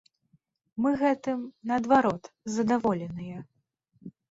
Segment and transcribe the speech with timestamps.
[0.85, 1.43] Мы гэтым,
[1.73, 2.23] наадварот,
[2.57, 3.39] задаволеныя.